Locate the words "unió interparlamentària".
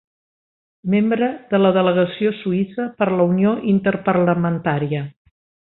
3.35-5.07